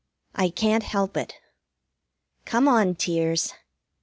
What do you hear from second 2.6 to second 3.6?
on, tears!